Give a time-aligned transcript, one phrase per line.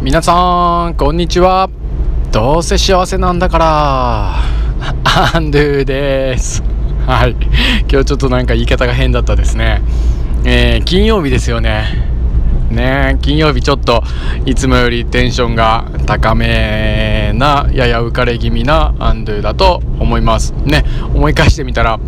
[0.00, 1.68] 皆さんこんにちは。
[2.30, 4.36] どうせ幸せなんだから。
[5.34, 6.62] アンドゥです。
[7.04, 7.32] はい。
[7.90, 9.82] 今日ちょっとなんか言い方が変だったですね。
[10.44, 11.86] えー、金曜日ですよね。
[12.70, 14.04] ね金曜日ちょっと
[14.46, 20.52] いつもよりテンションが高めなやや浮かれ気味なアンドゥだと思います。
[20.64, 21.98] ね思い返してみたら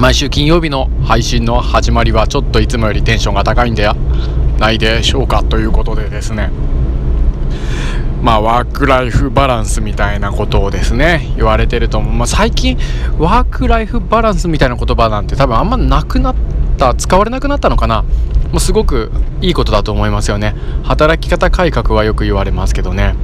[0.00, 3.88] 毎週金曜日の配信の始まりはちょっといつもよりテンションが高いんで
[4.58, 6.50] ないでしょうかということでですね。
[8.22, 12.76] まあ、ワークライフバランスみたいなことをですね言われてると思う、まあ、最近
[13.18, 16.34] ワークライフバランスみたいな言葉なんて多分あんまなくなっ
[16.76, 18.04] た使われなくなったのかな。
[18.50, 20.54] もうすごくいいことだと思いますよね。
[20.82, 23.14] 働き方改革はよく言われますけどね。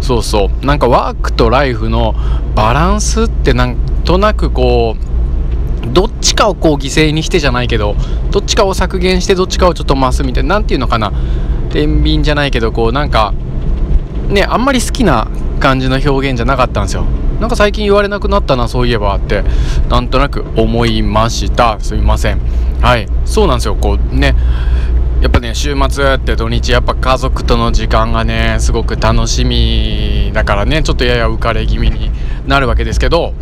[0.00, 0.66] そうそう。
[0.66, 2.14] なんかワークとライフの
[2.54, 4.96] バランスってなんとなくこ
[5.84, 7.96] うどっちかをこう犠牲にしてじゃないけど
[8.30, 11.12] どっちかを削減してどっちかをちょっと増すみたいな何て言うのかな。
[11.70, 13.34] 天秤じゃないけどこうなんか
[14.28, 15.28] ねあんまり好きな
[15.60, 17.04] 感じの表現じゃなかったんですよ。
[17.40, 19.44] なんか最近言われなくなったなそういえばって
[19.88, 21.78] なんとなく思いました。
[21.80, 22.40] すみません。
[22.80, 23.08] はい。
[23.24, 23.76] そうなんですよ。
[23.76, 24.34] こうね。
[25.20, 32.12] やっぱね週末って土日やっぱ家族との時間がねすごく楽しみだからねちょっとやや浮かれ気味に
[32.46, 33.34] なるわけですけど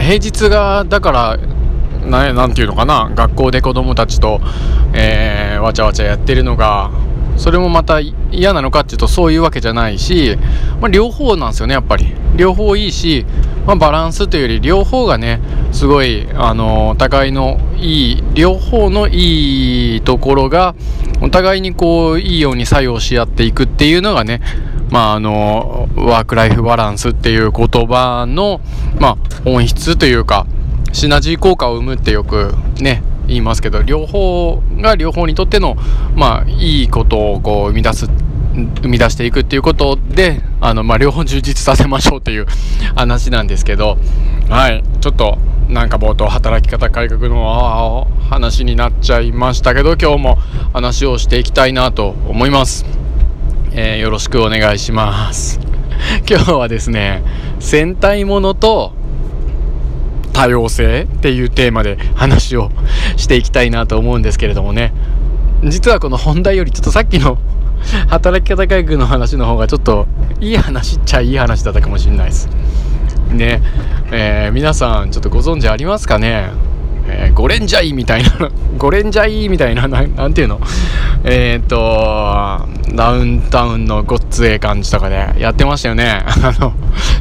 [0.00, 1.38] 平日がだから
[2.04, 4.40] 何て言うのかな学校で子供たちと、
[4.92, 6.90] えー、わちゃわちゃやってるのが
[7.36, 10.36] それもまた嫌なのかっていうとそういうわけじゃないし、
[10.80, 12.14] まあ、両方なんですよねやっぱり。
[12.36, 13.24] 両方いいし、
[13.66, 15.40] まあ、バランスというより両方がね
[15.72, 20.74] すごいあのお互いのいい両方のいいところが
[21.22, 24.40] お互いにこういいように作用し合っていくっていうのがね
[24.90, 28.60] まああのワークライフバランスっていう言葉の
[28.98, 30.46] まあ本質というか
[30.92, 33.02] シナジー効果を生むってよくね
[33.34, 35.76] 言いますけど両方が両方にとっての
[36.14, 38.06] まあいいことをこう生み出す
[38.82, 42.46] 生み出していくっていうことであの、まあ、両方充実させましょうっていう
[42.94, 43.98] 話なんですけど
[44.48, 45.38] はいちょっと
[45.68, 50.38] なんか冒頭働き方改革の話になっちゃいましたけど今日も
[50.72, 52.84] 話をしていきたいなと思います、
[53.72, 55.74] えー、よろしくお願いします。
[56.28, 57.22] 今日はですね
[57.60, 58.92] 戦隊ものと
[60.34, 62.70] 多様性っていうテーマで話を
[63.16, 64.92] していきたいなと思うんですけれどもね。
[65.62, 67.38] 実はこの本題よりちょっとさっきの
[68.08, 70.06] 働き方改革の話の方がちょっと
[70.40, 72.48] いい話っちゃいい話だったかもしれないです。
[73.30, 73.62] ね。
[74.10, 76.50] えー、皆さんちょっとご存知ありますかね？
[77.06, 80.60] えー、ゴレンジャイみたいなゴレンジャイみたいななんていうの？
[81.24, 81.76] えっ、と
[82.94, 86.22] ダウンタウンのごっつええ感じとかでやってましたよね。
[86.26, 86.72] あの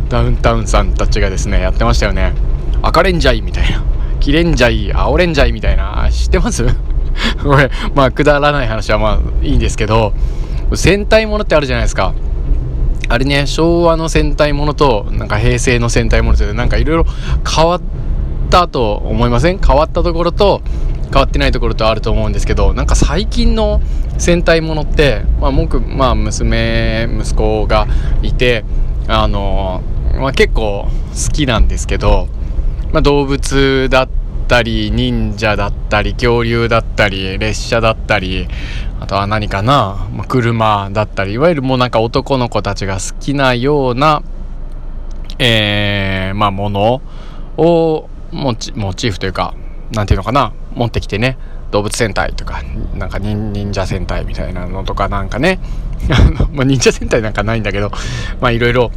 [0.10, 2.34] ダウンタウンさんたちがですねやってましたよね。
[2.84, 3.84] 赤レンジャイみたいな。
[4.20, 6.08] キレンジャイ青レンジャイみたいな。
[6.12, 6.64] 知ってます？
[7.44, 10.14] これまあくだらない話はまあいいんですけど。
[10.76, 12.14] 戦隊ものってあるじゃないですか。
[13.10, 17.06] あれね昭和の戦隊ものとなんか平成の戦隊ものってなんかいろいろ
[17.48, 17.82] 変わっ
[18.50, 19.60] たと思いません？
[19.60, 20.62] 変わったところと
[21.12, 23.82] 変わってないところとあると思うんですけどなんか最近の
[24.18, 27.88] 戦隊ものってまあ僕まあ娘息子が
[28.24, 28.64] いて
[29.08, 29.84] あの
[30.20, 32.30] まあ結構好きなんですけど
[32.94, 34.10] まあ、動物だっ
[34.48, 38.48] たり忍者だったり恐竜だったり列車だったり
[39.00, 44.22] あとは何かな、まあ、車だったりいわゆるもうなんか男の子たちが好きなような
[45.40, 47.02] えー、まあもの
[47.58, 49.56] をモチモチーフというか
[49.92, 51.38] 何ていうのかな持ってきてね
[51.72, 52.62] 動物戦隊とか
[52.94, 55.60] なんか忍者戦隊みたいなのとかなんかね
[56.54, 57.92] ま忍者戦隊なんかないんだけど
[58.40, 58.92] まあいろいろ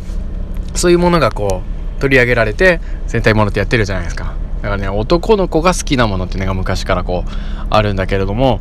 [0.74, 4.34] そういうものがこう取り上げられて戦隊ものってやってるじゃないですか。
[4.56, 7.30] だからね男の子が好きなものっていうのが昔からこう
[7.70, 8.60] あるんだけれども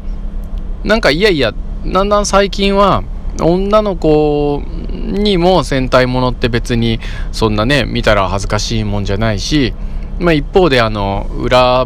[0.83, 1.53] なんかいやいや
[1.85, 3.03] だんだん最近は
[3.41, 6.99] 女の子にも戦隊ものって別に
[7.31, 9.73] そんなね見たら恥ずかしいもんじゃないし、
[10.19, 11.85] まあ、一方であの裏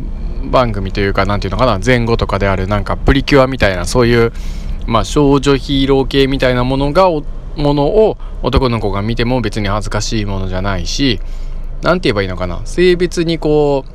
[0.51, 4.31] 番組というか何て言うのかな前後とかであるなんかプリキュアみたいなそういう、
[4.85, 7.09] まあ、少女ヒーロー系みたいなものが
[7.59, 11.19] ものを男の子が見ても別に恥ずかしいものじゃないし
[11.81, 12.61] 何て言えばいいのかな。
[12.65, 13.85] 性別にこ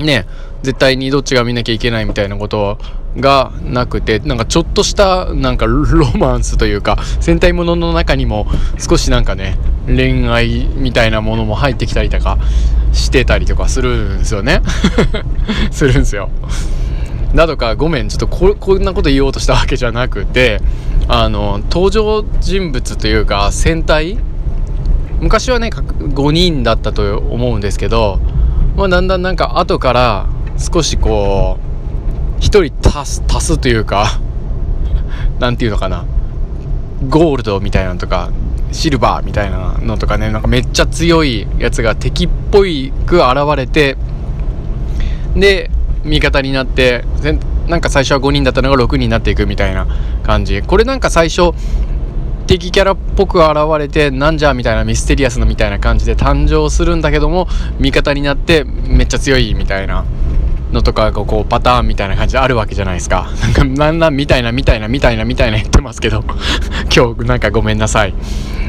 [0.00, 0.26] うね
[0.62, 2.78] 絶対にどっちが見なきゃいけないみたいなこと
[3.16, 8.46] がなくてなんかちょっとしたなんかロマンスというか戦隊ものの中にも
[8.78, 9.56] 少しなんかね
[9.86, 12.38] 恋愛みたいなものも入ってきたりとか
[12.92, 14.62] してたりとかするんですよね。
[15.70, 16.30] するんですよ。
[17.34, 20.60] だとかごめんちょっとここんなこと言おうとしたわけじゃなくて
[21.08, 24.18] あの登場人物というか戦隊？
[25.20, 28.18] 昔はね5人だったと思うんですけど、
[28.76, 30.26] まあ、だんだんなんか後から
[30.58, 31.58] 少しこ
[32.38, 34.20] う1人足す足すというか
[35.38, 36.04] 何て言うのかな。
[37.08, 38.30] ゴールドみたいなのとか
[38.72, 43.96] シルバーみたいなのとかねなんかめっちゃ強いやつが敵っぽいく現れて
[45.34, 45.70] で
[46.04, 47.04] 味方になって
[47.68, 49.86] なんか最初は5人だったのが6人になっていくみたいな
[50.26, 50.62] 感じ。
[50.62, 51.52] これなんか最初
[52.46, 57.48] 敵キャラっぽく現れてなんじゃみたいなミステリアスなみたいな感じで誕生するんだけども
[57.80, 60.04] 味方になってめっちゃ強いみたいな
[60.72, 63.30] のとかがこうパターンみたいな感じであるわけじゃないですか。
[63.42, 66.24] なんかなんなんみたいなみたいなみたいなみたいな言ってますけど
[66.94, 68.14] 今日なんかごめんなさい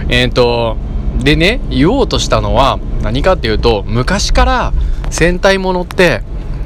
[0.09, 0.77] えっ、ー、と
[1.19, 4.73] でね言おうとしたのは何かっていうと昔から
[5.09, 6.21] 戦隊ものって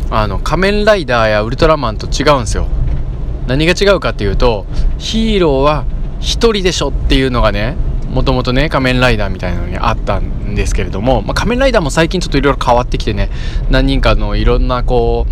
[0.09, 2.67] あの仮面ライダーやウルトラマンと違うんですよ
[3.47, 4.65] 何が違うかっていうと
[4.97, 5.85] ヒーローは
[6.19, 7.75] 1人でしょっていうのがね
[8.09, 13.29] もともとね仮面ライダーみたいなのにあったんですけれども、まあ、仮面ライダーも最近ちょっといろいろ変わってきてね
[13.69, 15.25] 何人かのいろんなこ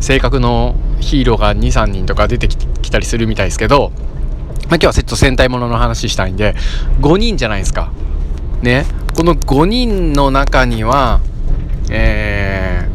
[0.00, 6.54] う性格のヒーローが23人とか出てきたりするみたいですけど、まあ、今日はセット戦隊ものの話したいんで
[7.00, 7.92] 5人じゃないですか。
[8.62, 8.84] ね。
[9.14, 11.20] この5人の中には
[11.90, 12.88] え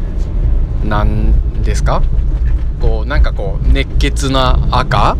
[0.82, 2.02] ー、何ですか？
[3.08, 5.16] なんかこう熱血な赤？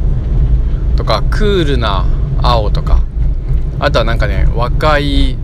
[0.97, 2.05] とかクールな
[2.43, 3.03] 青とか？
[3.81, 5.39] あとはなんかね若い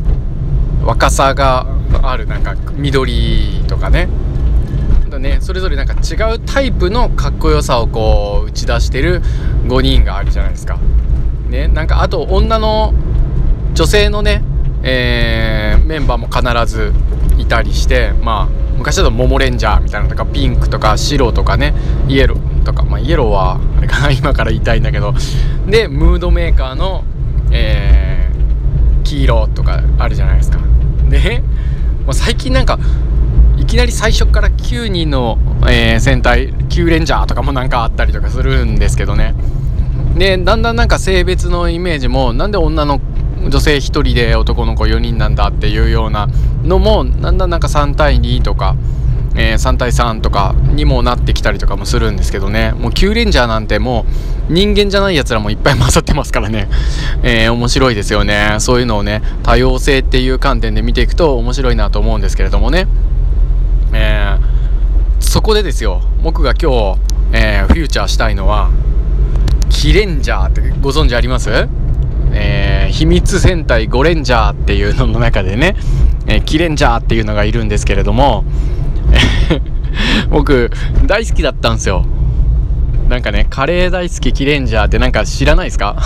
[0.84, 1.66] 若さが
[2.02, 4.08] あるなんか緑とかね？
[5.08, 9.22] だねそれぞれなんか違うタイプのかっこよさをこう打ち出してる
[9.66, 10.78] 5人があるじゃないですか。
[11.48, 12.92] ね、なんかあと女の
[13.72, 14.42] 女性のね、
[14.82, 16.92] えー、メンバーも必ず
[17.38, 21.74] いたりしてまあ昔だとモモレンジャーみたいなのとかピンクとか白とかね
[22.08, 25.14] イエローとかまあイエローはあれかな 今から言いたいんだけど。
[25.66, 27.04] でムードメーカーの、
[27.50, 28.14] えー
[29.04, 30.58] 黄色とかあるじゃないですか。
[31.08, 31.42] で、
[32.04, 32.78] まあ、最近なんか
[33.56, 35.38] いきなり最初から9人の、
[35.68, 39.34] えー、戦隊9レンジャーとかもなんかあったりとかするんですけどね。
[40.16, 43.13] でだんだんなんか性別のイメージもなんで女の子
[43.48, 46.28] 女性1人で男の子4人なんだっていうような
[46.62, 48.76] のもだんだんなんか3対2とか
[49.36, 52.72] えー、3対3とかにもなってきたりとかもするんですけどね。
[52.72, 54.06] もう9レンジャーなんても
[54.48, 56.68] う人間じゃないやつらもいっぱい混ざってますからね、
[57.22, 58.56] えー、面白いですよね。
[58.60, 62.86] そういうのをね多様性っていう観点で見ていくと面白いなと思うんですけれどもね、
[63.92, 66.98] えー、そこでですよ僕が今日、
[67.32, 68.70] えフューチャーしたいのは
[69.68, 71.83] キレンジャーってご存知あります？
[72.34, 75.76] えー、秘密戦隊ゴレンジャーっていうのの中でね、
[76.26, 78.44] えー、キレンジャーっていうのがいるんですけれども、
[80.30, 80.70] 僕
[81.06, 82.04] 大好きだったんですよ。
[83.08, 85.96] なんかねカレー大好きキレンジャーってなんか知らないですか？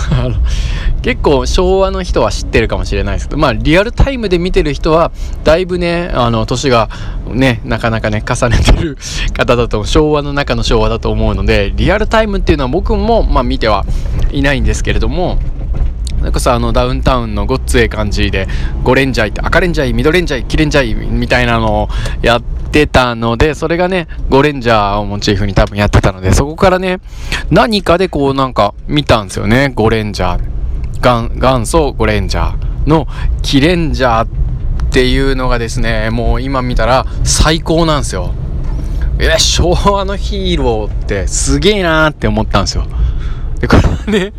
[1.01, 3.29] 結構昭和の人は知ってるかもしれないです。
[3.29, 5.11] けどまあリアルタイムで見てる人は
[5.45, 6.89] だいぶねあの年が
[7.31, 8.97] ねなかなかね重ねてる
[9.33, 13.85] 方だと昭和の中の昭和だと思うのでリアルタイムっていうのは僕もまあ見ては
[14.31, 15.39] いないんですけれども
[16.21, 18.47] なんかさあのダウンタウンのごっつええ感じで
[18.83, 21.87] 5レンジャーって赤レンジャー緑レンジャー黄レンジャーみたいなのを
[22.21, 26.99] やってたのでそれがね5レンジャーをモチーフに多分やってたのでそこからね
[27.49, 29.73] 何かでこうなんか見たんですよね。
[29.75, 30.59] 5レンジャー
[31.01, 33.07] 元祖5レンジャーの
[33.41, 34.27] キレンジャーっ
[34.91, 38.33] ていうのがですねもう今見たら最高なんですよ。
[39.21, 42.85] え昭和のヒーローってすげえなーって思ったんですよ。
[43.59, 44.33] で、これはね、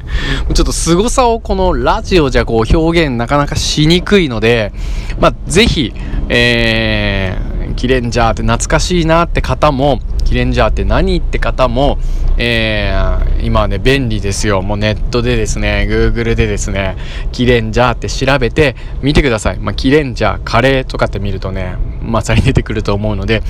[0.55, 4.72] ちょっと凄さをこのラジオじゃこう表現なかなかしにくいので、
[5.19, 5.93] まあ、ぜひ、
[6.29, 11.98] えー、キレンジャーって懐かしいなって方も、キレンジャーって何って方も、
[12.39, 14.62] えー、今はね、便利ですよ。
[14.62, 16.96] もうネットでですね、Google でですね、
[17.32, 19.58] キレンジャーって調べてみてください。
[19.58, 23.43] まあ、キレンジャー、カレーとかって見るとね、まさに出てくると思うので、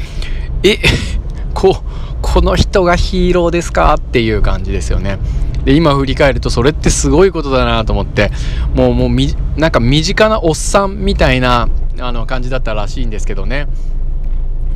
[0.65, 0.79] え、
[1.55, 1.83] こ、
[2.23, 5.19] この人がヒーローですかっていう感じですよね。
[5.71, 8.33] で今振り返るとそれってすごいことだなと思って
[8.75, 11.69] もうもうみなんか身近なおっさんみたいな
[12.01, 13.69] あの感じだったらしいんですけどね。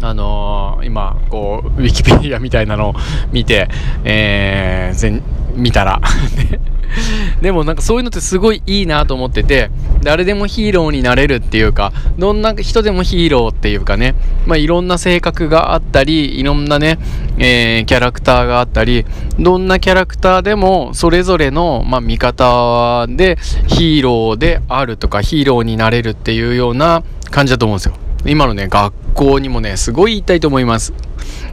[0.00, 2.94] あのー、今こうウィキペディアみたいなのを
[3.32, 3.68] 見て、
[4.04, 5.22] えー、
[5.56, 6.00] 見たら。
[7.40, 9.70] でもなんかそういうのってすごいいいなと思ってて
[10.02, 14.14] 誰でもヒーローになれるっていうかどんな人でもヒーローっていうかね、
[14.46, 16.98] まあ、いろんな性格があったりいろんなね、
[17.38, 19.04] えー、キャラクターがあったり
[19.38, 28.03] どんなキャラクターでもそれぞれの、まあ、味方でヒーローであるとかヒーローになれるっていうような感じだと思うんですよ。
[28.24, 30.92] 今のね学校にもねすごい言いたいと思います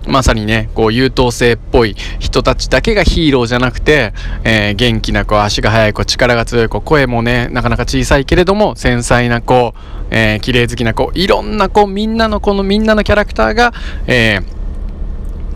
[0.07, 4.13] まさにね、こう優等生っぽい人たちだけがヒーローじゃなくて、
[4.43, 9.75] えー、元気な子、足が速い子、力が強い子、声もね、なかなか小さいけれども、繊細な子、
[10.09, 13.73] えー、綺麗好きな子、いろんな子、みんなのこのみんなのキャラクターが、
[14.07, 14.61] えー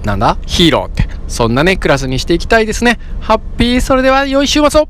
[0.05, 0.37] なんだ？
[0.45, 1.07] ヒーローって。
[1.27, 2.99] そんなね、クラスにしていきたいですね。
[3.21, 4.83] ハッピー、それでは良い週末を